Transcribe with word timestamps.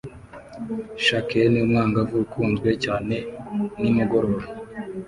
shakeni 1.05 1.57
umwangavu 1.65 2.15
ukunzwe 2.25 2.69
cyane 2.83 3.15
nimugoroba 3.79 4.41